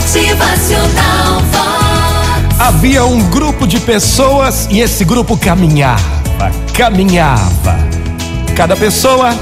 [0.00, 2.58] Motivacional Vox.
[2.58, 7.76] Havia um grupo de pessoas e esse grupo caminhava, caminhava.
[8.56, 9.38] Cada pessoa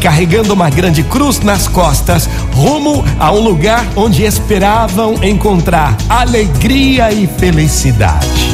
[0.00, 7.28] carregando uma grande cruz nas costas, rumo a um lugar onde esperavam encontrar alegria e
[7.38, 8.50] felicidade.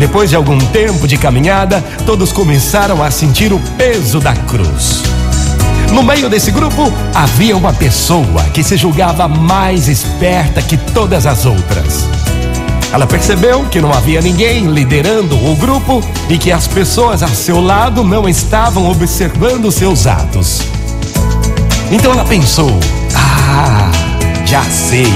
[0.00, 5.17] Depois de algum tempo de caminhada, todos começaram a sentir o peso da cruz.
[5.92, 11.46] No meio desse grupo havia uma pessoa que se julgava mais esperta que todas as
[11.46, 12.06] outras.
[12.92, 17.60] Ela percebeu que não havia ninguém liderando o grupo e que as pessoas a seu
[17.60, 20.62] lado não estavam observando seus atos.
[21.90, 22.78] Então ela pensou:
[23.14, 23.90] Ah,
[24.46, 25.12] já sei.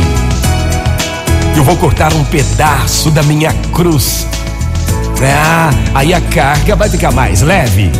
[1.56, 4.26] Eu vou cortar um pedaço da minha cruz.
[5.22, 7.90] Ah, aí a carga vai ficar mais leve.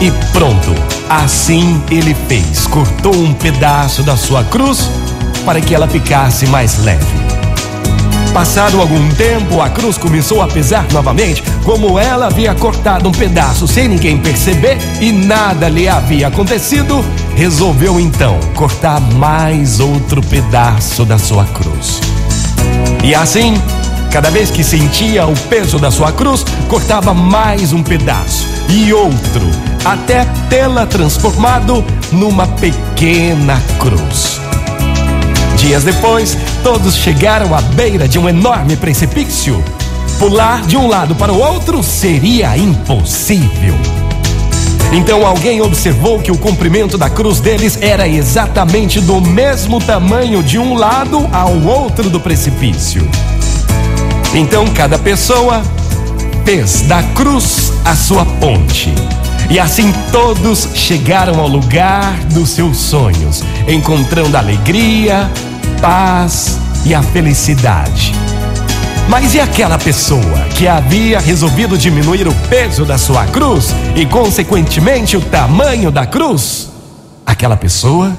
[0.00, 0.74] E pronto,
[1.08, 2.66] assim ele fez.
[2.66, 4.90] Cortou um pedaço da sua cruz
[5.44, 7.24] para que ela ficasse mais leve.
[8.32, 13.68] Passado algum tempo, a cruz começou a pesar novamente, como ela havia cortado um pedaço
[13.68, 17.04] sem ninguém perceber e nada lhe havia acontecido.
[17.36, 22.00] Resolveu então cortar mais outro pedaço da sua cruz.
[23.04, 23.54] E assim,
[24.10, 29.48] cada vez que sentia o peso da sua cruz, cortava mais um pedaço e outro,
[29.84, 34.40] até tê-la transformado numa pequena cruz.
[35.56, 39.62] Dias depois, todos chegaram à beira de um enorme precipício.
[40.18, 43.74] Pular de um lado para o outro seria impossível.
[44.92, 50.58] Então alguém observou que o comprimento da cruz deles era exatamente do mesmo tamanho de
[50.58, 53.06] um lado ao outro do precipício.
[54.34, 55.62] Então cada pessoa
[56.44, 58.92] fez da cruz a sua ponte.
[59.50, 65.30] E assim todos chegaram ao lugar dos seus sonhos, encontrando alegria,
[65.80, 68.12] paz e a felicidade.
[69.08, 75.16] Mas e aquela pessoa que havia resolvido diminuir o peso da sua cruz e, consequentemente,
[75.16, 76.70] o tamanho da cruz?
[77.26, 78.16] Aquela pessoa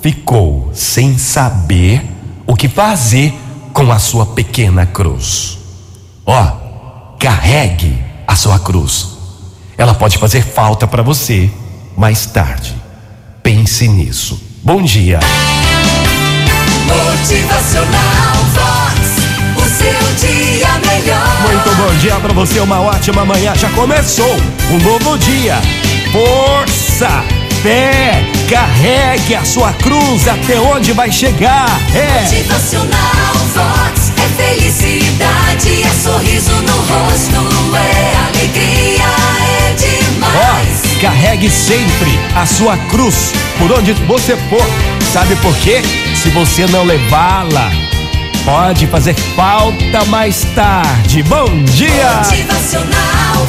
[0.00, 2.02] ficou sem saber
[2.46, 3.34] o que fazer
[3.72, 5.58] com a sua pequena cruz.
[6.24, 9.17] Ó, oh, carregue a sua cruz.
[9.78, 11.48] Ela pode fazer falta para você
[11.96, 12.74] mais tarde.
[13.44, 14.42] Pense nisso.
[14.64, 15.20] Bom dia.
[16.84, 18.98] Motivacional Vox,
[19.56, 21.42] o seu dia melhor.
[21.42, 23.54] Muito bom dia para você, uma ótima manhã.
[23.54, 24.36] Já começou
[24.72, 25.60] um novo dia.
[26.10, 27.22] Força,
[27.62, 31.80] fé, carregue a sua cruz até onde vai chegar.
[31.94, 32.22] É.
[32.22, 37.37] Motivacional Vox é felicidade, é sorriso no rosto,
[41.00, 44.66] carregue sempre a sua cruz por onde você for.
[45.12, 45.80] Sabe por quê?
[46.14, 47.70] Se você não levá-la,
[48.44, 51.22] pode fazer falta mais tarde.
[51.22, 52.16] Bom dia!
[52.16, 53.46] Motivacional